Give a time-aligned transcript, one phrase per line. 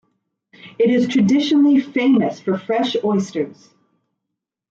[0.79, 3.69] It is traditionally famous for fresh oysters.